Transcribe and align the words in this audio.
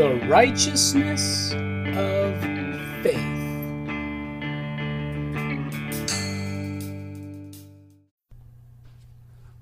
The 0.00 0.16
righteousness 0.30 1.52
of 1.52 2.40
faith. 3.02 3.20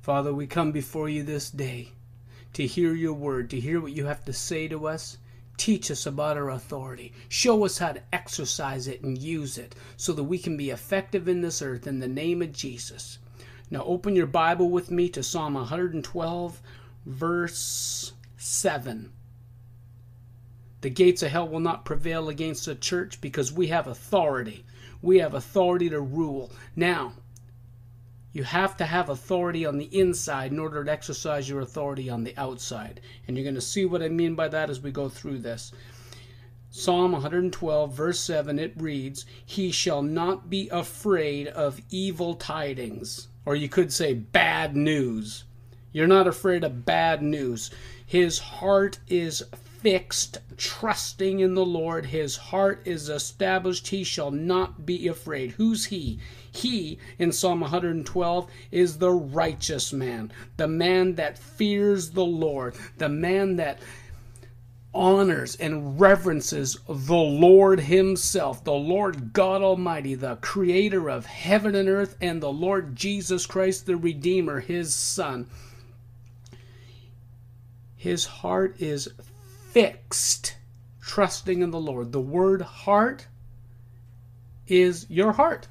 Father, 0.00 0.32
we 0.32 0.46
come 0.46 0.70
before 0.70 1.08
you 1.08 1.24
this 1.24 1.50
day 1.50 1.88
to 2.52 2.64
hear 2.64 2.94
your 2.94 3.14
word, 3.14 3.50
to 3.50 3.58
hear 3.58 3.80
what 3.80 3.90
you 3.90 4.06
have 4.06 4.24
to 4.26 4.32
say 4.32 4.68
to 4.68 4.86
us. 4.86 5.18
Teach 5.56 5.90
us 5.90 6.06
about 6.06 6.36
our 6.36 6.50
authority. 6.50 7.12
Show 7.28 7.64
us 7.64 7.78
how 7.78 7.90
to 7.90 8.02
exercise 8.12 8.86
it 8.86 9.02
and 9.02 9.18
use 9.18 9.58
it 9.58 9.74
so 9.96 10.12
that 10.12 10.22
we 10.22 10.38
can 10.38 10.56
be 10.56 10.70
effective 10.70 11.26
in 11.26 11.40
this 11.40 11.60
earth 11.60 11.88
in 11.88 11.98
the 11.98 12.06
name 12.06 12.42
of 12.42 12.52
Jesus. 12.52 13.18
Now, 13.72 13.82
open 13.82 14.14
your 14.14 14.28
Bible 14.28 14.70
with 14.70 14.92
me 14.92 15.08
to 15.08 15.22
Psalm 15.24 15.54
112, 15.54 16.62
verse 17.06 18.12
7. 18.36 19.10
The 20.80 20.90
gates 20.90 21.22
of 21.22 21.30
hell 21.30 21.48
will 21.48 21.60
not 21.60 21.84
prevail 21.84 22.28
against 22.28 22.66
the 22.66 22.74
church 22.74 23.20
because 23.20 23.52
we 23.52 23.66
have 23.68 23.86
authority. 23.86 24.64
We 25.02 25.18
have 25.18 25.34
authority 25.34 25.88
to 25.90 26.00
rule. 26.00 26.52
Now, 26.76 27.14
you 28.32 28.44
have 28.44 28.76
to 28.76 28.84
have 28.84 29.08
authority 29.08 29.66
on 29.66 29.78
the 29.78 29.98
inside 29.98 30.52
in 30.52 30.58
order 30.58 30.84
to 30.84 30.90
exercise 30.90 31.48
your 31.48 31.60
authority 31.60 32.08
on 32.08 32.22
the 32.22 32.36
outside. 32.36 33.00
And 33.26 33.36
you're 33.36 33.44
going 33.44 33.54
to 33.54 33.60
see 33.60 33.84
what 33.84 34.02
I 34.02 34.08
mean 34.08 34.34
by 34.34 34.48
that 34.48 34.70
as 34.70 34.80
we 34.80 34.92
go 34.92 35.08
through 35.08 35.38
this. 35.38 35.72
Psalm 36.70 37.12
112, 37.12 37.92
verse 37.92 38.20
7, 38.20 38.58
it 38.58 38.74
reads, 38.76 39.24
He 39.44 39.72
shall 39.72 40.02
not 40.02 40.50
be 40.50 40.68
afraid 40.68 41.48
of 41.48 41.80
evil 41.90 42.34
tidings. 42.34 43.28
Or 43.46 43.56
you 43.56 43.68
could 43.68 43.92
say 43.92 44.12
bad 44.12 44.76
news. 44.76 45.44
You're 45.92 46.06
not 46.06 46.26
afraid 46.26 46.64
of 46.64 46.84
bad 46.84 47.22
news. 47.22 47.70
His 48.04 48.38
heart 48.38 48.98
is 49.08 49.42
fixed, 49.78 50.38
trusting 50.56 51.40
in 51.40 51.54
the 51.54 51.64
Lord. 51.64 52.06
His 52.06 52.36
heart 52.36 52.82
is 52.84 53.08
established. 53.08 53.88
He 53.88 54.04
shall 54.04 54.30
not 54.30 54.84
be 54.84 55.08
afraid. 55.08 55.52
Who's 55.52 55.86
he? 55.86 56.18
He, 56.50 56.98
in 57.18 57.32
Psalm 57.32 57.60
112, 57.60 58.50
is 58.72 58.98
the 58.98 59.12
righteous 59.12 59.92
man, 59.92 60.32
the 60.56 60.68
man 60.68 61.14
that 61.14 61.38
fears 61.38 62.10
the 62.10 62.24
Lord, 62.24 62.74
the 62.96 63.08
man 63.08 63.56
that 63.56 63.78
honors 64.94 65.54
and 65.56 66.00
reverences 66.00 66.76
the 66.88 67.14
Lord 67.14 67.80
Himself, 67.80 68.64
the 68.64 68.72
Lord 68.72 69.32
God 69.32 69.62
Almighty, 69.62 70.14
the 70.14 70.36
Creator 70.36 71.08
of 71.08 71.26
heaven 71.26 71.74
and 71.74 71.88
earth, 71.88 72.16
and 72.20 72.42
the 72.42 72.52
Lord 72.52 72.96
Jesus 72.96 73.46
Christ, 73.46 73.86
the 73.86 73.96
Redeemer, 73.96 74.60
His 74.60 74.94
Son. 74.94 75.46
His 77.96 78.24
heart 78.24 78.80
is 78.80 79.08
fixed, 79.78 80.56
trusting 81.00 81.62
in 81.62 81.70
the 81.70 81.78
Lord. 81.78 82.10
The 82.10 82.20
word 82.20 82.62
heart 82.62 83.28
is 84.66 85.06
your 85.08 85.30
heart. 85.30 85.68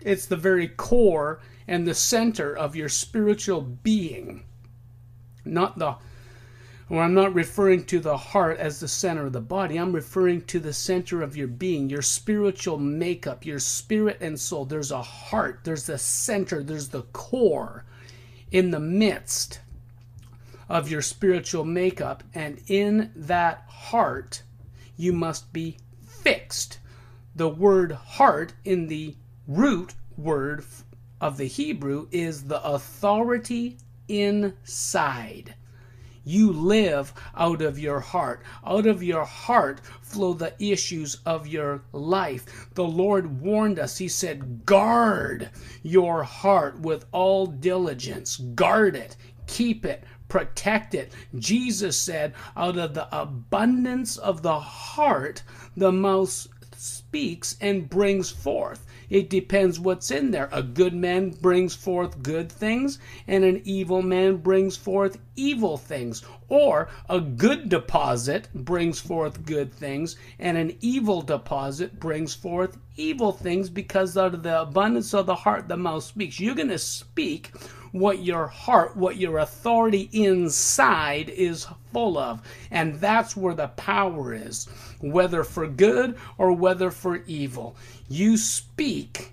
It's 0.00 0.26
the 0.26 0.36
very 0.36 0.66
core 0.66 1.40
and 1.68 1.86
the 1.86 1.94
center 1.94 2.52
of 2.52 2.74
your 2.74 2.88
spiritual 2.88 3.60
being. 3.60 4.42
Not 5.44 5.78
the 5.78 5.94
or 6.90 7.00
I'm 7.00 7.14
not 7.14 7.32
referring 7.32 7.84
to 7.84 8.00
the 8.00 8.16
heart 8.16 8.58
as 8.58 8.80
the 8.80 8.88
center 8.88 9.26
of 9.26 9.32
the 9.32 9.40
body. 9.40 9.76
I'm 9.76 9.92
referring 9.92 10.42
to 10.46 10.58
the 10.58 10.72
center 10.72 11.22
of 11.22 11.36
your 11.36 11.46
being, 11.46 11.88
your 11.88 12.02
spiritual 12.02 12.76
makeup, 12.76 13.46
your 13.46 13.60
spirit 13.60 14.18
and 14.20 14.38
soul. 14.38 14.64
There's 14.64 14.90
a 14.90 15.00
heart, 15.00 15.60
there's 15.62 15.86
the 15.86 15.96
center, 15.96 16.64
there's 16.64 16.88
the 16.88 17.02
core 17.12 17.84
in 18.50 18.72
the 18.72 18.80
midst 18.80 19.60
of 20.72 20.90
your 20.90 21.02
spiritual 21.02 21.66
makeup. 21.66 22.24
And 22.32 22.58
in 22.66 23.12
that 23.14 23.64
heart, 23.68 24.42
you 24.96 25.12
must 25.12 25.52
be 25.52 25.76
fixed. 26.02 26.78
The 27.36 27.48
word 27.48 27.92
heart 27.92 28.54
in 28.64 28.86
the 28.86 29.14
root 29.46 29.92
word 30.16 30.64
of 31.20 31.36
the 31.36 31.44
Hebrew 31.44 32.08
is 32.10 32.44
the 32.44 32.64
authority 32.64 33.76
inside. 34.08 35.54
You 36.24 36.52
live 36.52 37.12
out 37.36 37.60
of 37.60 37.78
your 37.78 38.00
heart. 38.00 38.42
Out 38.64 38.86
of 38.86 39.02
your 39.02 39.24
heart 39.24 39.80
flow 40.00 40.32
the 40.32 40.54
issues 40.58 41.16
of 41.26 41.46
your 41.46 41.82
life. 41.92 42.68
The 42.74 42.84
Lord 42.84 43.42
warned 43.42 43.78
us. 43.78 43.98
He 43.98 44.08
said, 44.08 44.64
Guard 44.64 45.50
your 45.82 46.22
heart 46.22 46.80
with 46.80 47.04
all 47.12 47.46
diligence. 47.46 48.36
Guard 48.36 48.96
it. 48.96 49.16
Keep 49.46 49.84
it. 49.84 50.04
Protect 50.32 50.94
it. 50.94 51.12
Jesus 51.38 51.94
said, 51.98 52.32
Out 52.56 52.78
of 52.78 52.94
the 52.94 53.06
abundance 53.14 54.16
of 54.16 54.40
the 54.40 54.58
heart, 54.58 55.42
the 55.76 55.92
mouth 55.92 56.48
speaks 56.74 57.54
and 57.60 57.90
brings 57.90 58.30
forth. 58.30 58.86
It 59.10 59.28
depends 59.28 59.78
what's 59.78 60.10
in 60.10 60.30
there. 60.30 60.48
A 60.50 60.62
good 60.62 60.94
man 60.94 61.32
brings 61.32 61.74
forth 61.74 62.22
good 62.22 62.50
things, 62.50 62.98
and 63.26 63.44
an 63.44 63.60
evil 63.66 64.00
man 64.00 64.38
brings 64.38 64.74
forth 64.74 65.18
evil 65.36 65.76
things. 65.76 66.22
Or 66.52 66.90
a 67.08 67.18
good 67.18 67.70
deposit 67.70 68.46
brings 68.52 69.00
forth 69.00 69.46
good 69.46 69.72
things, 69.72 70.16
and 70.38 70.58
an 70.58 70.76
evil 70.82 71.22
deposit 71.22 71.98
brings 71.98 72.34
forth 72.34 72.76
evil 72.94 73.32
things 73.32 73.70
because 73.70 74.18
out 74.18 74.34
of 74.34 74.42
the 74.42 74.60
abundance 74.60 75.14
of 75.14 75.24
the 75.24 75.34
heart 75.34 75.66
the 75.66 75.78
mouth 75.78 76.04
speaks. 76.04 76.38
You're 76.38 76.54
going 76.54 76.68
to 76.68 76.76
speak 76.76 77.52
what 77.92 78.22
your 78.22 78.48
heart, 78.48 78.94
what 78.94 79.16
your 79.16 79.38
authority 79.38 80.10
inside 80.12 81.30
is 81.30 81.66
full 81.90 82.18
of. 82.18 82.42
And 82.70 82.96
that's 82.96 83.34
where 83.34 83.54
the 83.54 83.68
power 83.68 84.34
is, 84.34 84.66
whether 85.00 85.44
for 85.44 85.66
good 85.66 86.18
or 86.36 86.52
whether 86.52 86.90
for 86.90 87.22
evil. 87.24 87.76
You 88.10 88.36
speak 88.36 89.32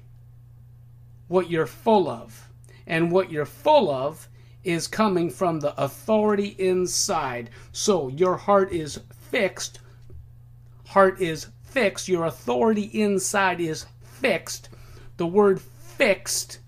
what 1.28 1.50
you're 1.50 1.68
full 1.68 2.08
of. 2.08 2.48
And 2.88 3.12
what 3.12 3.30
you're 3.30 3.46
full 3.46 3.92
of 3.92 4.29
is 4.64 4.88
coming 4.88 5.30
from 5.30 5.60
the 5.60 5.80
authority 5.82 6.56
inside. 6.60 7.50
So 7.72 8.10
your 8.10 8.36
heart 8.36 8.72
is 8.72 9.00
fixed. 9.12 9.80
Heart 10.88 11.22
is 11.22 11.48
fixed. 11.64 12.08
Your 12.08 12.26
authority 12.26 12.90
inside 12.94 13.62
is 13.62 13.86
fixed. 14.04 14.70
The 15.18 15.28
word 15.28 15.62
fixed 15.62 16.60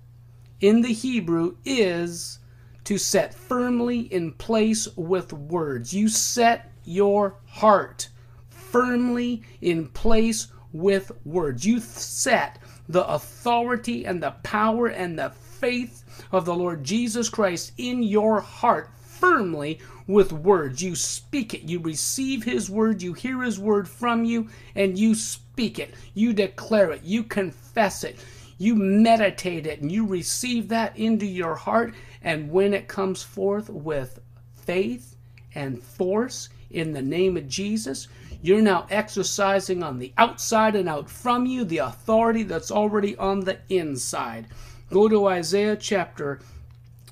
in 0.60 0.82
the 0.82 0.94
Hebrew 0.94 1.56
is 1.66 2.40
to 2.84 2.98
set 2.98 3.34
firmly 3.34 4.02
in 4.02 4.34
place 4.34 4.88
with 4.96 5.34
words. 5.34 5.94
You 5.94 6.08
set 6.08 6.72
your 6.84 7.36
heart 7.46 8.10
firmly 8.50 9.44
in 9.62 9.88
place 9.88 10.48
with 10.72 11.12
words. 11.26 11.66
You 11.66 11.80
set 11.80 12.60
the 12.88 13.08
authority 13.08 14.06
and 14.06 14.22
the 14.22 14.32
power 14.44 14.88
and 14.88 15.18
the 15.18 15.30
faith 15.30 16.04
of 16.32 16.46
the 16.46 16.56
Lord 16.56 16.84
Jesus 16.84 17.30
Christ 17.30 17.74
in 17.78 18.04
your 18.04 18.40
heart 18.42 18.90
firmly 19.02 19.80
with 20.08 20.34
words. 20.34 20.82
You 20.82 20.96
speak 20.96 21.54
it. 21.54 21.64
You 21.64 21.80
receive 21.80 22.44
His 22.44 22.70
word. 22.70 23.02
You 23.02 23.14
hear 23.14 23.42
His 23.42 23.60
word 23.60 23.88
from 23.88 24.26
you, 24.26 24.50
and 24.76 24.98
you 24.98 25.16
speak 25.16 25.80
it. 25.80 25.94
You 26.14 26.34
declare 26.34 26.92
it. 26.92 27.04
You 27.04 27.24
confess 27.24 28.04
it 28.04 28.18
you 28.62 28.76
meditate 28.76 29.66
it 29.66 29.82
and 29.82 29.92
you 29.92 30.06
receive 30.06 30.68
that 30.68 30.96
into 30.96 31.26
your 31.26 31.56
heart. 31.56 31.96
And 32.22 32.52
when 32.52 32.76
it 32.76 32.88
comes 32.88 33.24
forth 33.24 33.72
with 33.72 34.20
faith 34.54 35.16
and 35.56 35.82
force 35.82 36.50
in 36.70 36.94
the 36.94 37.02
name 37.02 37.38
of 37.38 37.48
Jesus, 37.48 38.08
you're 38.44 38.62
now 38.62 38.86
exercising 38.92 39.82
on 39.82 39.98
the 39.98 40.14
outside 40.16 40.76
and 40.76 40.88
out 40.88 41.10
from 41.10 41.48
you 41.48 41.66
the 41.66 41.80
authority 41.80 42.44
that's 42.44 42.70
already 42.70 43.18
on 43.18 43.40
the 43.40 43.58
inside. 43.70 44.46
Go 44.92 45.08
to 45.08 45.28
Isaiah 45.28 45.76
chapter 45.76 46.40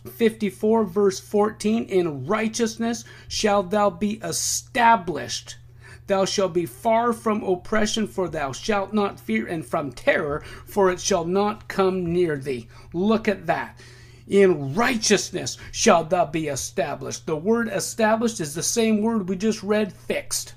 54, 0.08 0.84
verse 0.84 1.20
14. 1.20 1.86
In 1.86 2.28
righteousness 2.28 3.06
shalt 3.28 3.72
thou 3.72 3.90
be 3.90 4.20
established 4.24 5.56
Thou 6.10 6.26
shalt 6.26 6.54
be 6.54 6.66
far 6.66 7.14
from 7.14 7.44
oppression, 7.44 8.08
for 8.08 8.28
thou 8.28 8.52
shalt 8.52 8.94
not 8.94 9.20
fear, 9.20 9.46
and 9.46 9.64
from 9.64 9.92
terror, 9.92 10.42
for 10.66 10.90
it 10.90 11.00
shall 11.00 11.24
not 11.24 11.68
come 11.68 12.12
near 12.12 12.36
thee. 12.36 12.68
Look 12.94 13.28
at 13.28 13.46
that. 13.46 13.80
In 14.28 14.74
righteousness 14.74 15.60
shalt 15.72 16.10
thou 16.10 16.26
be 16.26 16.48
established. 16.48 17.28
The 17.28 17.36
word 17.36 17.70
established 17.72 18.40
is 18.40 18.56
the 18.56 18.64
same 18.64 19.04
word 19.04 19.30
we 19.30 19.36
just 19.36 19.62
read, 19.62 19.94
fixed. 19.94 20.56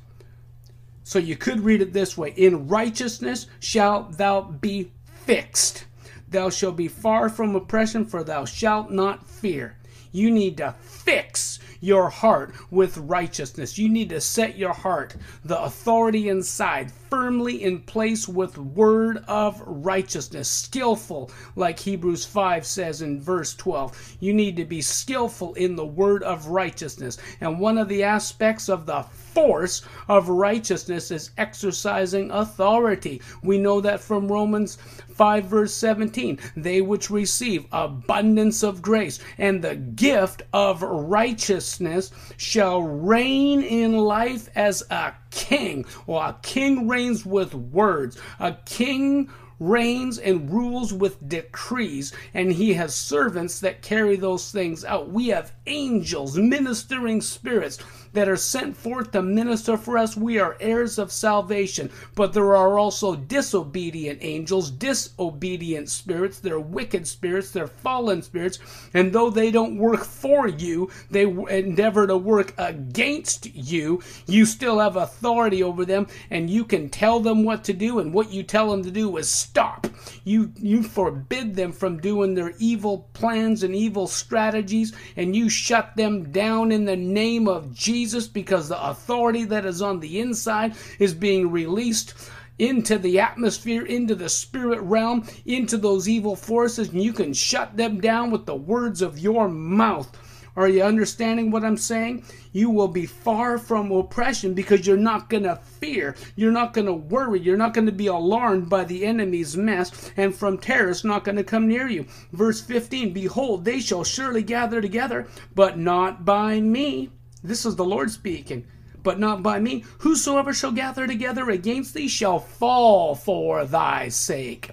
So 1.04 1.18
you 1.18 1.36
could 1.36 1.60
read 1.60 1.82
it 1.82 1.92
this 1.92 2.16
way 2.16 2.32
In 2.34 2.66
righteousness 2.66 3.46
shalt 3.60 4.16
thou 4.16 4.40
be 4.40 4.90
fixed. 5.04 5.84
Thou 6.32 6.48
shalt 6.48 6.76
be 6.76 6.88
far 6.88 7.28
from 7.28 7.54
oppression, 7.54 8.06
for 8.06 8.24
thou 8.24 8.46
shalt 8.46 8.90
not 8.90 9.28
fear. 9.28 9.76
You 10.12 10.30
need 10.30 10.56
to 10.56 10.74
fix 10.80 11.58
your 11.80 12.08
heart 12.08 12.54
with 12.70 12.96
righteousness. 12.96 13.76
You 13.76 13.88
need 13.88 14.08
to 14.08 14.20
set 14.20 14.56
your 14.56 14.72
heart, 14.72 15.14
the 15.44 15.60
authority 15.62 16.28
inside, 16.28 16.92
firmly 17.12 17.62
in 17.62 17.78
place 17.78 18.26
with 18.26 18.56
word 18.56 19.22
of 19.28 19.62
righteousness. 19.66 20.48
Skillful, 20.48 21.30
like 21.56 21.78
Hebrews 21.78 22.24
5 22.24 22.64
says 22.64 23.02
in 23.02 23.20
verse 23.20 23.54
12. 23.54 24.16
You 24.20 24.32
need 24.32 24.56
to 24.56 24.64
be 24.64 24.80
skillful 24.80 25.52
in 25.52 25.76
the 25.76 25.84
word 25.84 26.22
of 26.22 26.46
righteousness. 26.46 27.18
And 27.42 27.60
one 27.60 27.76
of 27.76 27.90
the 27.90 28.02
aspects 28.02 28.70
of 28.70 28.86
the 28.86 29.02
force 29.02 29.82
of 30.08 30.30
righteousness 30.30 31.10
is 31.10 31.32
exercising 31.36 32.30
authority. 32.30 33.20
We 33.42 33.58
know 33.58 33.82
that 33.82 34.00
from 34.00 34.26
Romans 34.32 34.78
5 35.10 35.44
verse 35.44 35.74
17. 35.74 36.38
They 36.56 36.80
which 36.80 37.10
receive 37.10 37.66
abundance 37.72 38.62
of 38.62 38.80
grace 38.80 39.18
and 39.36 39.60
the 39.60 39.76
gift 39.76 40.44
of 40.54 40.80
righteousness 40.80 42.10
shall 42.38 42.82
reign 42.82 43.60
in 43.60 43.98
life 43.98 44.48
as 44.56 44.82
a 44.90 45.12
king. 45.32 45.84
Well, 46.06 46.20
a 46.20 46.38
king 46.42 46.86
reigns 46.86 47.26
with 47.26 47.54
words. 47.54 48.16
A 48.38 48.56
king 48.64 49.28
reigns 49.68 50.18
and 50.18 50.50
rules 50.50 50.92
with 50.92 51.28
decrees, 51.28 52.12
and 52.34 52.52
he 52.52 52.74
has 52.74 52.94
servants 52.94 53.60
that 53.60 53.82
carry 53.82 54.16
those 54.16 54.50
things 54.50 54.84
out. 54.84 55.10
We 55.10 55.28
have 55.28 55.52
angels, 55.66 56.36
ministering 56.36 57.20
spirits 57.20 57.78
that 58.12 58.28
are 58.28 58.36
sent 58.36 58.76
forth 58.76 59.12
to 59.12 59.22
minister 59.22 59.76
for 59.76 59.96
us. 59.96 60.16
We 60.16 60.38
are 60.38 60.56
heirs 60.60 60.98
of 60.98 61.10
salvation. 61.10 61.90
But 62.14 62.32
there 62.32 62.54
are 62.54 62.78
also 62.78 63.16
disobedient 63.16 64.18
angels, 64.22 64.70
disobedient 64.70 65.88
spirits. 65.88 66.38
They're 66.38 66.60
wicked 66.60 67.06
spirits. 67.06 67.50
They're 67.50 67.66
fallen 67.66 68.22
spirits. 68.22 68.58
And 68.92 69.12
though 69.12 69.30
they 69.30 69.50
don't 69.50 69.78
work 69.78 70.04
for 70.04 70.46
you, 70.46 70.90
they 71.10 71.22
endeavor 71.22 72.06
to 72.06 72.16
work 72.16 72.52
against 72.58 73.54
you. 73.54 74.02
You 74.26 74.44
still 74.44 74.78
have 74.78 74.96
authority 74.96 75.62
over 75.62 75.84
them, 75.84 76.06
and 76.30 76.50
you 76.50 76.64
can 76.64 76.90
tell 76.90 77.20
them 77.20 77.44
what 77.44 77.64
to 77.64 77.72
do. 77.72 77.98
And 77.98 78.12
what 78.12 78.30
you 78.30 78.42
tell 78.42 78.70
them 78.70 78.82
to 78.82 78.90
do 78.90 79.16
is 79.16 79.28
stop. 79.52 79.86
You 80.24 80.50
you 80.56 80.82
forbid 80.82 81.56
them 81.56 81.72
from 81.72 82.00
doing 82.00 82.32
their 82.32 82.54
evil 82.58 83.10
plans 83.12 83.62
and 83.62 83.76
evil 83.76 84.06
strategies, 84.06 84.94
and 85.14 85.36
you 85.36 85.50
shut 85.50 85.94
them 85.94 86.32
down 86.32 86.72
in 86.72 86.86
the 86.86 86.96
name 86.96 87.46
of 87.46 87.70
Jesus. 87.74 88.26
Because 88.26 88.70
the 88.70 88.82
authority 88.82 89.44
that 89.44 89.66
is 89.66 89.82
on 89.82 90.00
the 90.00 90.20
inside 90.20 90.74
is 90.98 91.12
being 91.12 91.50
released 91.50 92.14
into 92.58 92.96
the 92.96 93.20
atmosphere, 93.20 93.84
into 93.84 94.14
the 94.14 94.30
spirit 94.30 94.80
realm, 94.80 95.26
into 95.44 95.76
those 95.76 96.08
evil 96.08 96.34
forces, 96.34 96.88
and 96.88 97.02
you 97.02 97.12
can 97.12 97.34
shut 97.34 97.76
them 97.76 98.00
down 98.00 98.30
with 98.30 98.46
the 98.46 98.56
words 98.56 99.02
of 99.02 99.18
your 99.18 99.50
mouth. 99.50 100.10
Are 100.54 100.68
you 100.68 100.82
understanding 100.82 101.50
what 101.50 101.64
I'm 101.64 101.78
saying? 101.78 102.24
You 102.52 102.68
will 102.68 102.88
be 102.88 103.06
far 103.06 103.56
from 103.56 103.90
oppression 103.90 104.52
because 104.52 104.86
you're 104.86 104.98
not 104.98 105.30
going 105.30 105.44
to 105.44 105.56
fear. 105.56 106.14
You're 106.36 106.52
not 106.52 106.74
going 106.74 106.86
to 106.86 106.92
worry. 106.92 107.40
You're 107.40 107.56
not 107.56 107.72
going 107.72 107.86
to 107.86 107.92
be 107.92 108.08
alarmed 108.08 108.68
by 108.68 108.84
the 108.84 109.06
enemy's 109.06 109.56
mess 109.56 110.10
and 110.16 110.34
from 110.34 110.58
terrorists 110.58 111.04
not 111.04 111.24
going 111.24 111.36
to 111.36 111.44
come 111.44 111.68
near 111.68 111.88
you. 111.88 112.06
Verse 112.32 112.60
15 112.60 113.14
Behold, 113.14 113.64
they 113.64 113.80
shall 113.80 114.04
surely 114.04 114.42
gather 114.42 114.82
together, 114.82 115.26
but 115.54 115.78
not 115.78 116.26
by 116.26 116.60
me. 116.60 117.10
This 117.42 117.64
is 117.64 117.76
the 117.76 117.84
Lord 117.84 118.10
speaking, 118.10 118.66
but 119.02 119.18
not 119.18 119.42
by 119.42 119.58
me. 119.58 119.84
Whosoever 120.00 120.52
shall 120.52 120.72
gather 120.72 121.06
together 121.06 121.48
against 121.48 121.94
thee 121.94 122.08
shall 122.08 122.38
fall 122.38 123.14
for 123.14 123.64
thy 123.64 124.08
sake. 124.08 124.72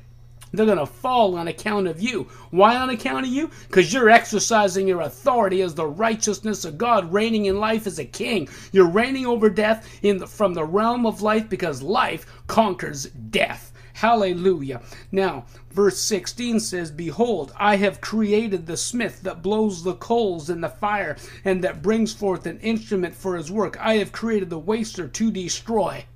They're 0.52 0.66
going 0.66 0.78
to 0.78 0.86
fall 0.86 1.36
on 1.36 1.48
account 1.48 1.88
of 1.88 2.02
you. 2.02 2.24
Why 2.50 2.76
on 2.76 2.90
account 2.90 3.26
of 3.26 3.32
you? 3.32 3.52
Because 3.68 3.94
you're 3.94 4.10
exercising 4.10 4.88
your 4.88 5.02
authority 5.02 5.62
as 5.62 5.76
the 5.76 5.86
righteousness 5.86 6.66
of 6.66 6.78
God, 6.78 7.14
reigning 7.14 7.46
in 7.46 7.60
life 7.60 7.86
as 7.86 8.00
a 8.00 8.06
king. 8.06 8.50
You're 8.72 8.90
reigning 8.90 9.26
over 9.26 9.50
death 9.50 9.88
in 10.02 10.18
the, 10.18 10.28
from 10.28 10.54
the 10.54 10.66
realm 10.66 11.06
of 11.06 11.22
life 11.22 11.50
because 11.50 11.82
life 11.82 12.26
conquers 12.48 13.06
death. 13.06 13.72
Hallelujah. 14.00 14.82
Now, 15.12 15.44
verse 15.72 16.00
16 16.00 16.62
says, 16.62 16.90
Behold, 16.90 17.52
I 17.60 17.76
have 17.76 18.00
created 18.00 18.66
the 18.66 18.78
smith 18.78 19.24
that 19.24 19.42
blows 19.42 19.84
the 19.84 19.96
coals 19.96 20.50
in 20.50 20.62
the 20.62 20.70
fire 20.70 21.18
and 21.44 21.62
that 21.66 21.82
brings 21.82 22.14
forth 22.14 22.46
an 22.46 22.60
instrument 22.62 23.14
for 23.14 23.36
his 23.36 23.52
work. 23.52 23.78
I 23.78 23.98
have 23.98 24.14
created 24.14 24.50
the 24.50 24.58
waster 24.58 25.08
to 25.08 25.32
destroy. 25.32 26.06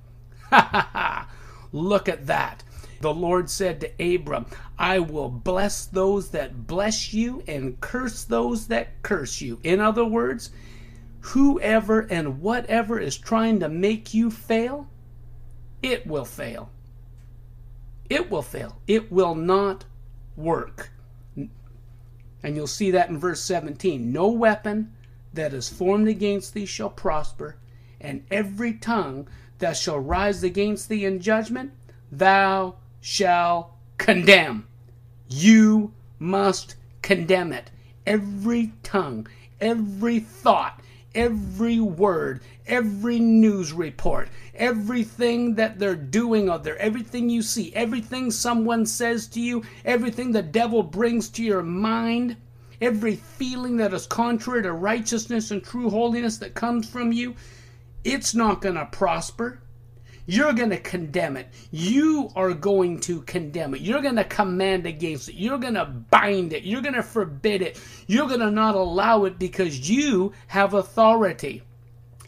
Ha 0.50 0.68
ha 0.70 0.88
ha. 0.92 1.28
Look 1.72 2.08
at 2.08 2.26
that. 2.26 2.63
The 3.04 3.14
Lord 3.14 3.50
said 3.50 3.80
to 3.80 4.14
Abram, 4.14 4.46
I 4.78 4.98
will 4.98 5.28
bless 5.28 5.84
those 5.84 6.30
that 6.30 6.66
bless 6.66 7.12
you 7.12 7.44
and 7.46 7.78
curse 7.80 8.24
those 8.24 8.66
that 8.68 9.02
curse 9.02 9.40
you. 9.40 9.60
In 9.62 9.78
other 9.78 10.04
words, 10.04 10.50
whoever 11.20 12.00
and 12.00 12.40
whatever 12.40 12.98
is 12.98 13.16
trying 13.16 13.60
to 13.60 13.68
make 13.68 14.14
you 14.14 14.30
fail, 14.30 14.88
it 15.82 16.06
will 16.06 16.24
fail 16.24 16.70
it 18.08 18.30
will 18.30 18.42
fail. 18.42 18.80
It 18.86 19.10
will 19.10 19.34
not 19.34 19.84
work. 20.36 20.90
And 21.36 22.56
you'll 22.56 22.66
see 22.66 22.90
that 22.90 23.08
in 23.08 23.18
verse 23.18 23.42
17. 23.42 24.12
No 24.12 24.28
weapon 24.28 24.92
that 25.32 25.54
is 25.54 25.68
formed 25.68 26.08
against 26.08 26.54
thee 26.54 26.66
shall 26.66 26.90
prosper, 26.90 27.56
and 28.00 28.24
every 28.30 28.74
tongue 28.74 29.26
that 29.58 29.76
shall 29.76 29.98
rise 29.98 30.44
against 30.44 30.88
thee 30.88 31.04
in 31.04 31.20
judgment, 31.20 31.72
thou 32.12 32.76
shalt 33.06 33.70
condemn. 33.98 34.66
You 35.28 35.92
must 36.18 36.74
condemn 37.02 37.52
it. 37.52 37.70
Every 38.06 38.72
tongue, 38.82 39.28
every 39.60 40.20
thought, 40.20 40.80
every 41.14 41.80
word, 41.80 42.40
every 42.66 43.18
news 43.18 43.74
report, 43.74 44.30
everything 44.54 45.54
that 45.56 45.78
they're 45.78 45.94
doing 45.94 46.48
out 46.48 46.64
there, 46.64 46.78
everything 46.78 47.28
you 47.28 47.42
see, 47.42 47.74
everything 47.74 48.30
someone 48.30 48.86
says 48.86 49.26
to 49.28 49.40
you, 49.40 49.62
everything 49.84 50.32
the 50.32 50.40
devil 50.40 50.82
brings 50.82 51.28
to 51.28 51.44
your 51.44 51.62
mind, 51.62 52.38
every 52.80 53.16
feeling 53.16 53.76
that 53.76 53.92
is 53.92 54.06
contrary 54.06 54.62
to 54.62 54.72
righteousness 54.72 55.50
and 55.50 55.62
true 55.62 55.90
holiness 55.90 56.38
that 56.38 56.54
comes 56.54 56.88
from 56.88 57.12
you, 57.12 57.34
it's 58.02 58.34
not 58.34 58.62
going 58.62 58.76
to 58.76 58.86
prosper. 58.86 59.60
You're 60.26 60.54
going 60.54 60.70
to 60.70 60.78
condemn 60.78 61.36
it. 61.36 61.48
You 61.70 62.30
are 62.34 62.54
going 62.54 63.00
to 63.00 63.20
condemn 63.22 63.74
it. 63.74 63.82
You're 63.82 64.00
going 64.00 64.16
to 64.16 64.24
command 64.24 64.86
against 64.86 65.28
it. 65.28 65.34
You're 65.34 65.58
going 65.58 65.74
to 65.74 65.84
bind 65.84 66.54
it. 66.54 66.64
You're 66.64 66.80
going 66.80 66.94
to 66.94 67.02
forbid 67.02 67.60
it. 67.60 67.78
You're 68.06 68.28
going 68.28 68.40
to 68.40 68.50
not 68.50 68.74
allow 68.74 69.24
it 69.24 69.38
because 69.38 69.88
you 69.90 70.32
have 70.46 70.72
authority. 70.72 71.62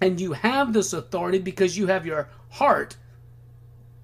And 0.00 0.20
you 0.20 0.34
have 0.34 0.74
this 0.74 0.92
authority 0.92 1.38
because 1.38 1.78
you 1.78 1.86
have 1.86 2.04
your 2.04 2.28
heart, 2.50 2.96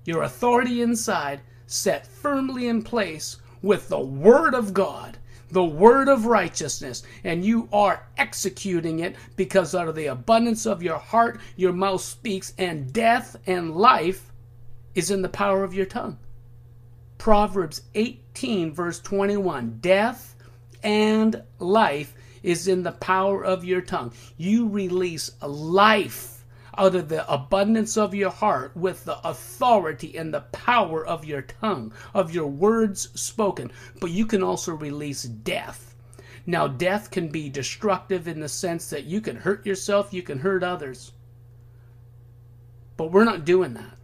your 0.07 0.23
authority 0.23 0.81
inside, 0.81 1.43
set 1.67 2.07
firmly 2.07 2.69
in 2.69 2.83
place 2.83 3.37
with 3.61 3.89
the 3.89 4.01
Word 4.01 4.55
of 4.55 4.73
God 4.73 5.19
the 5.53 5.63
word 5.63 6.09
of 6.09 6.27
righteousness, 6.27 7.03
and 7.25 7.45
you 7.45 7.69
are 7.73 8.07
executing 8.17 9.01
it 9.01 9.15
because 9.37 9.75
out 9.75 9.87
of 9.87 9.95
the 9.95 10.07
abundance 10.07 10.67
of 10.67 10.83
your 10.83 10.99
heart 10.99 11.41
your 11.57 11.73
mouth 11.73 12.01
speaks, 12.01 12.55
and 12.59 12.93
death 12.93 13.37
and 13.47 13.77
life 13.77 14.33
is 14.95 15.11
in 15.11 15.23
the 15.23 15.29
power 15.29 15.63
of 15.63 15.75
your 15.75 15.87
tongue. 15.87 16.19
Proverbs 17.19 17.83
18, 17.95 18.73
verse 18.73 18.99
21 19.01 19.79
Death 19.81 20.35
and 20.83 21.43
life 21.59 22.15
is 22.43 22.67
in 22.67 22.83
the 22.83 22.93
power 22.93 23.45
of 23.45 23.65
your 23.65 23.83
tongue. 23.83 24.13
You 24.37 24.69
release 24.69 25.31
life 25.41 26.42
out 26.79 26.95
of 26.95 27.09
the 27.09 27.31
abundance 27.33 27.97
of 27.97 28.15
your 28.15 28.31
heart 28.31 28.77
with 28.77 29.05
the 29.05 29.19
authority 29.27 30.17
and 30.17 30.33
the 30.33 30.41
power 30.53 31.05
of 31.05 31.25
your 31.25 31.43
tongue, 31.43 31.93
of 32.15 32.35
your 32.35 32.47
words 32.47 33.09
spoken. 33.21 33.71
But 34.01 34.11
you 34.11 34.27
can 34.27 34.43
also 34.43 34.75
release 34.75 35.23
death. 35.23 35.95
Now, 36.47 36.67
death 36.67 37.11
can 37.11 37.29
be 37.29 37.49
destructive 37.49 38.27
in 38.27 38.41
the 38.41 38.49
sense 38.49 38.91
that 38.91 39.05
you 39.05 39.21
can 39.21 39.37
hurt 39.37 39.65
yourself, 39.65 40.13
you 40.13 40.23
can 40.23 40.41
hurt 40.41 40.65
others. 40.65 41.13
But 42.97 43.13
we're 43.13 43.25
not 43.25 43.45
doing 43.45 43.75
that. 43.75 43.97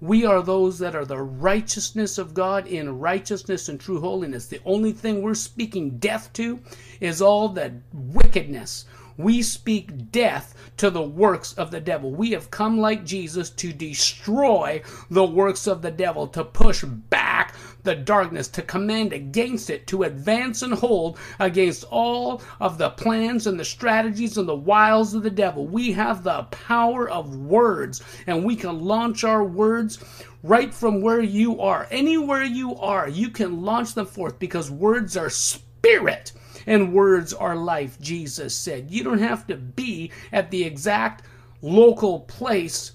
We 0.00 0.24
are 0.26 0.42
those 0.42 0.80
that 0.80 0.96
are 0.96 1.04
the 1.04 1.22
righteousness 1.22 2.18
of 2.18 2.34
God 2.34 2.66
in 2.66 2.98
righteousness 2.98 3.68
and 3.68 3.78
true 3.78 4.00
holiness. 4.00 4.46
The 4.46 4.60
only 4.64 4.90
thing 4.92 5.22
we're 5.22 5.34
speaking 5.34 5.98
death 5.98 6.32
to 6.32 6.58
is 7.00 7.22
all 7.22 7.48
the 7.48 7.74
wickedness, 7.92 8.84
we 9.16 9.42
speak 9.42 10.10
death 10.10 10.54
to 10.78 10.90
the 10.90 11.02
works 11.02 11.52
of 11.54 11.70
the 11.70 11.80
devil. 11.80 12.10
We 12.10 12.30
have 12.32 12.50
come 12.50 12.78
like 12.78 13.04
Jesus 13.04 13.50
to 13.50 13.72
destroy 13.72 14.82
the 15.10 15.24
works 15.24 15.66
of 15.66 15.82
the 15.82 15.90
devil, 15.90 16.26
to 16.28 16.44
push 16.44 16.82
back 16.84 17.54
the 17.82 17.94
darkness, 17.94 18.48
to 18.48 18.62
command 18.62 19.12
against 19.12 19.70
it, 19.70 19.86
to 19.88 20.04
advance 20.04 20.62
and 20.62 20.74
hold 20.74 21.18
against 21.38 21.84
all 21.84 22.40
of 22.60 22.78
the 22.78 22.90
plans 22.90 23.46
and 23.46 23.58
the 23.58 23.64
strategies 23.64 24.38
and 24.38 24.48
the 24.48 24.54
wiles 24.54 25.14
of 25.14 25.22
the 25.22 25.30
devil. 25.30 25.66
We 25.66 25.92
have 25.92 26.22
the 26.22 26.44
power 26.44 27.08
of 27.08 27.36
words, 27.36 28.02
and 28.26 28.44
we 28.44 28.56
can 28.56 28.80
launch 28.80 29.24
our 29.24 29.44
words 29.44 29.98
right 30.42 30.72
from 30.72 31.00
where 31.00 31.20
you 31.20 31.60
are. 31.60 31.86
Anywhere 31.90 32.44
you 32.44 32.76
are, 32.76 33.08
you 33.08 33.28
can 33.30 33.62
launch 33.62 33.94
them 33.94 34.06
forth 34.06 34.38
because 34.38 34.70
words 34.70 35.16
are 35.16 35.30
spirit 35.30 36.32
and 36.66 36.92
words 36.92 37.32
are 37.32 37.56
life, 37.56 38.00
Jesus 38.00 38.54
said. 38.54 38.90
You 38.90 39.04
don't 39.04 39.18
have 39.18 39.46
to 39.48 39.56
be 39.56 40.10
at 40.32 40.50
the 40.50 40.64
exact 40.64 41.24
local 41.60 42.20
place 42.20 42.92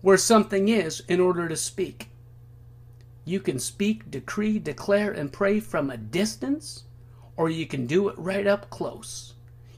where 0.00 0.16
something 0.16 0.68
is 0.68 1.00
in 1.08 1.20
order 1.20 1.48
to 1.48 1.56
speak. 1.56 2.08
You 3.24 3.40
can 3.40 3.58
speak, 3.58 4.10
decree, 4.10 4.58
declare, 4.58 5.12
and 5.12 5.32
pray 5.32 5.60
from 5.60 5.90
a 5.90 5.96
distance, 5.96 6.84
or 7.36 7.48
you 7.48 7.66
can 7.66 7.86
do 7.86 8.08
it 8.08 8.18
right 8.18 8.46
up 8.46 8.68
close. 8.68 9.34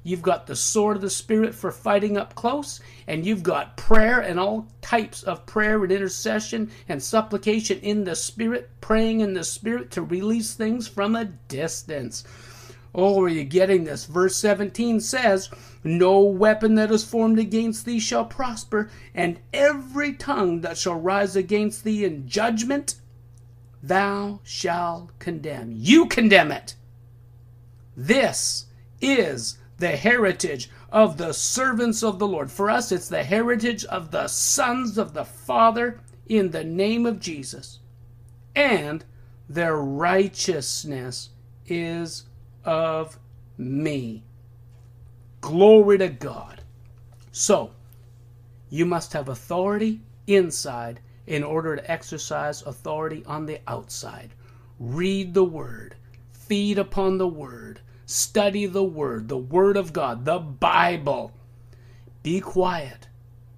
You've 0.06 0.22
got 0.22 0.46
the 0.46 0.54
sword 0.54 0.96
of 0.96 1.02
the 1.02 1.08
Spirit 1.08 1.54
for 1.54 1.72
fighting 1.72 2.18
up 2.18 2.34
close, 2.34 2.80
and 3.06 3.24
you've 3.24 3.42
got 3.42 3.78
prayer 3.78 4.20
and 4.20 4.38
all 4.38 4.68
types 4.82 5.22
of 5.22 5.46
prayer 5.46 5.82
and 5.82 5.90
intercession 5.90 6.70
and 6.90 7.02
supplication 7.02 7.80
in 7.80 8.04
the 8.04 8.14
Spirit, 8.14 8.70
praying 8.82 9.20
in 9.20 9.32
the 9.32 9.44
Spirit 9.44 9.90
to 9.92 10.02
release 10.02 10.54
things 10.54 10.86
from 10.86 11.16
a 11.16 11.24
distance. 11.24 12.24
Oh, 12.94 13.20
are 13.22 13.28
you 13.28 13.44
getting 13.44 13.84
this? 13.84 14.04
Verse 14.04 14.36
17 14.36 15.00
says, 15.00 15.50
No 15.82 16.20
weapon 16.20 16.76
that 16.76 16.92
is 16.92 17.04
formed 17.04 17.38
against 17.38 17.84
thee 17.84 17.98
shall 17.98 18.24
prosper, 18.24 18.88
and 19.14 19.40
every 19.52 20.12
tongue 20.12 20.60
that 20.60 20.78
shall 20.78 21.00
rise 21.00 21.34
against 21.34 21.82
thee 21.82 22.04
in 22.04 22.28
judgment 22.28 22.94
thou 23.82 24.40
shalt 24.44 25.18
condemn. 25.18 25.72
You 25.76 26.06
condemn 26.06 26.50
it. 26.50 26.74
This 27.96 28.66
is 29.00 29.58
the 29.78 29.96
heritage 29.96 30.70
of 30.90 31.18
the 31.18 31.32
servants 31.32 32.02
of 32.02 32.18
the 32.18 32.26
Lord. 32.26 32.50
For 32.50 32.70
us, 32.70 32.92
it's 32.92 33.08
the 33.08 33.24
heritage 33.24 33.84
of 33.86 34.10
the 34.10 34.28
sons 34.28 34.96
of 34.96 35.12
the 35.12 35.24
Father 35.24 36.00
in 36.26 36.50
the 36.50 36.64
name 36.64 37.04
of 37.04 37.20
Jesus. 37.20 37.80
And 38.54 39.04
their 39.48 39.76
righteousness 39.76 41.30
is 41.66 42.24
of 42.64 43.18
me. 43.58 44.24
Glory 45.40 45.98
to 45.98 46.08
God. 46.08 46.62
So, 47.32 47.72
you 48.70 48.86
must 48.86 49.12
have 49.12 49.28
authority 49.28 50.00
inside 50.26 51.00
in 51.26 51.42
order 51.42 51.76
to 51.76 51.90
exercise 51.90 52.62
authority 52.62 53.24
on 53.26 53.46
the 53.46 53.60
outside. 53.66 54.30
Read 54.78 55.34
the 55.34 55.44
Word, 55.44 55.96
feed 56.32 56.78
upon 56.78 57.18
the 57.18 57.28
Word, 57.28 57.80
study 58.06 58.66
the 58.66 58.84
Word, 58.84 59.28
the 59.28 59.38
Word 59.38 59.76
of 59.76 59.92
God, 59.92 60.24
the 60.24 60.38
Bible. 60.38 61.32
Be 62.22 62.40
quiet, 62.40 63.08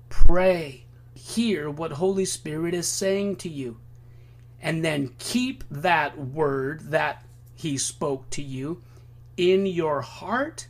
pray, 0.08 0.84
hear 1.14 1.70
what 1.70 1.92
Holy 1.92 2.24
Spirit 2.24 2.74
is 2.74 2.88
saying 2.88 3.36
to 3.36 3.48
you, 3.48 3.78
and 4.60 4.84
then 4.84 5.14
keep 5.18 5.64
that 5.70 6.18
Word 6.18 6.90
that 6.90 7.24
He 7.54 7.78
spoke 7.78 8.28
to 8.30 8.42
you 8.42 8.82
in 9.36 9.66
your 9.66 10.00
heart. 10.00 10.66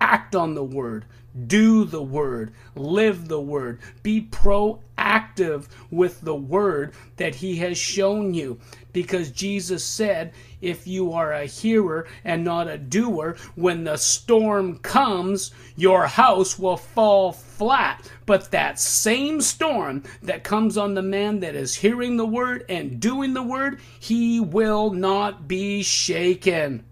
Act 0.00 0.34
on 0.34 0.54
the 0.54 0.64
Word 0.64 1.04
do 1.46 1.84
the 1.84 2.02
word, 2.02 2.52
live 2.76 3.26
the 3.26 3.40
word, 3.40 3.80
be 4.04 4.20
proactive 4.20 5.66
with 5.90 6.20
the 6.20 6.34
word 6.34 6.94
that 7.16 7.34
he 7.34 7.56
has 7.56 7.76
shown 7.76 8.32
you. 8.34 8.60
Because 8.92 9.32
Jesus 9.32 9.82
said, 9.82 10.32
if 10.60 10.86
you 10.86 11.12
are 11.12 11.32
a 11.32 11.46
hearer 11.46 12.06
and 12.22 12.44
not 12.44 12.68
a 12.68 12.78
doer, 12.78 13.36
when 13.56 13.82
the 13.82 13.96
storm 13.96 14.78
comes, 14.78 15.50
your 15.74 16.06
house 16.06 16.56
will 16.56 16.76
fall 16.76 17.32
flat. 17.32 18.08
But 18.26 18.52
that 18.52 18.78
same 18.78 19.40
storm 19.40 20.04
that 20.22 20.44
comes 20.44 20.78
on 20.78 20.94
the 20.94 21.02
man 21.02 21.40
that 21.40 21.56
is 21.56 21.74
hearing 21.74 22.16
the 22.16 22.26
word 22.26 22.64
and 22.68 23.00
doing 23.00 23.34
the 23.34 23.42
word, 23.42 23.80
he 23.98 24.38
will 24.38 24.90
not 24.90 25.48
be 25.48 25.82
shaken. 25.82 26.84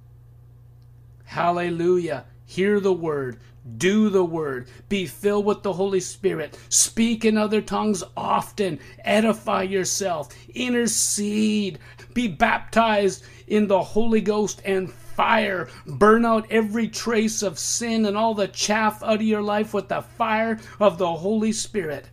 Hallelujah. 1.32 2.26
Hear 2.44 2.78
the 2.78 2.92
word, 2.92 3.38
do 3.78 4.10
the 4.10 4.22
word. 4.22 4.68
Be 4.90 5.06
filled 5.06 5.46
with 5.46 5.62
the 5.62 5.72
Holy 5.72 6.00
Spirit. 6.00 6.58
Speak 6.68 7.24
in 7.24 7.38
other 7.38 7.62
tongues 7.62 8.04
often. 8.18 8.78
Edify 8.98 9.62
yourself. 9.62 10.28
Intercede. 10.54 11.78
Be 12.12 12.28
baptized 12.28 13.24
in 13.46 13.66
the 13.66 13.82
Holy 13.82 14.20
Ghost 14.20 14.60
and 14.66 14.92
fire. 14.92 15.70
Burn 15.86 16.26
out 16.26 16.46
every 16.50 16.86
trace 16.86 17.40
of 17.40 17.58
sin 17.58 18.04
and 18.04 18.14
all 18.14 18.34
the 18.34 18.48
chaff 18.48 19.02
out 19.02 19.14
of 19.14 19.22
your 19.22 19.40
life 19.40 19.72
with 19.72 19.88
the 19.88 20.02
fire 20.02 20.60
of 20.78 20.98
the 20.98 21.14
Holy 21.14 21.52
Spirit. 21.52 22.10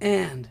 And 0.00 0.48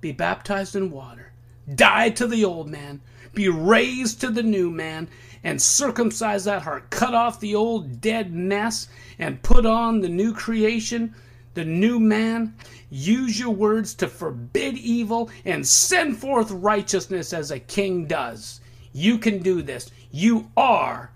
be 0.00 0.12
baptized 0.12 0.74
in 0.74 0.90
water. 0.90 1.32
Die 1.74 2.10
to 2.10 2.26
the 2.26 2.44
old 2.44 2.68
man. 2.68 3.00
Be 3.34 3.48
raised 3.48 4.20
to 4.20 4.30
the 4.30 4.42
new 4.42 4.70
man 4.70 5.08
and 5.44 5.60
circumcise 5.60 6.44
that 6.44 6.62
heart. 6.62 6.90
Cut 6.90 7.14
off 7.14 7.40
the 7.40 7.54
old 7.54 8.00
dead 8.00 8.32
mess 8.32 8.88
and 9.18 9.42
put 9.42 9.66
on 9.66 10.00
the 10.00 10.08
new 10.08 10.32
creation, 10.32 11.14
the 11.54 11.64
new 11.64 12.00
man. 12.00 12.54
Use 12.90 13.38
your 13.38 13.54
words 13.54 13.94
to 13.94 14.08
forbid 14.08 14.78
evil 14.78 15.30
and 15.44 15.66
send 15.66 16.16
forth 16.16 16.50
righteousness 16.50 17.32
as 17.32 17.50
a 17.50 17.60
king 17.60 18.06
does. 18.06 18.60
You 18.92 19.18
can 19.18 19.40
do 19.40 19.62
this. 19.62 19.90
You 20.10 20.50
are 20.56 21.12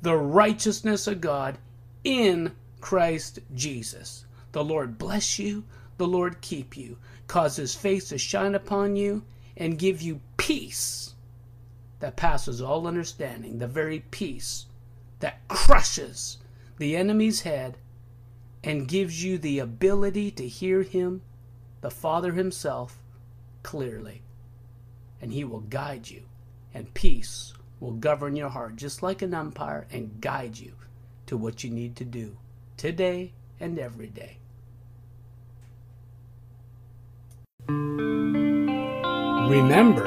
the 0.00 0.16
righteousness 0.16 1.06
of 1.06 1.20
God 1.20 1.58
in 2.02 2.52
Christ 2.80 3.38
Jesus. 3.54 4.24
The 4.52 4.64
Lord 4.64 4.98
bless 4.98 5.38
you, 5.38 5.64
the 5.98 6.06
Lord 6.06 6.40
keep 6.40 6.76
you, 6.76 6.98
cause 7.26 7.56
his 7.56 7.74
face 7.74 8.08
to 8.08 8.18
shine 8.18 8.54
upon 8.54 8.96
you, 8.96 9.22
and 9.56 9.78
give 9.78 10.00
you 10.00 10.20
peace 10.36 11.14
that 12.00 12.16
passes 12.16 12.60
all 12.60 12.86
understanding, 12.86 13.58
the 13.58 13.66
very 13.66 14.00
peace 14.10 14.66
that 15.20 15.46
crushes 15.48 16.38
the 16.78 16.96
enemy's 16.96 17.42
head 17.42 17.78
and 18.64 18.88
gives 18.88 19.22
you 19.22 19.38
the 19.38 19.58
ability 19.58 20.30
to 20.30 20.46
hear 20.46 20.82
him, 20.82 21.22
the 21.80 21.90
Father 21.90 22.32
himself, 22.32 22.98
clearly. 23.62 24.22
And 25.20 25.32
he 25.32 25.44
will 25.44 25.60
guide 25.60 26.10
you, 26.10 26.22
and 26.74 26.92
peace 26.94 27.54
will 27.78 27.92
govern 27.92 28.36
your 28.36 28.48
heart 28.48 28.76
just 28.76 29.02
like 29.02 29.22
an 29.22 29.34
umpire 29.34 29.86
and 29.92 30.20
guide 30.20 30.58
you 30.58 30.74
to 31.26 31.36
what 31.36 31.62
you 31.62 31.70
need 31.70 31.96
to 31.96 32.04
do 32.04 32.36
today 32.76 33.32
and 33.60 33.78
every 33.78 34.08
day. 34.08 34.38
Remember, 39.48 40.04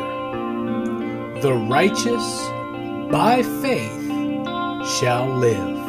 the 1.42 1.54
righteous 1.54 2.48
by 3.12 3.44
faith 3.62 4.06
shall 5.00 5.28
live. 5.38 5.85